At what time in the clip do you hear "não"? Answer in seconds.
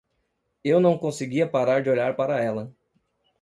0.79-0.97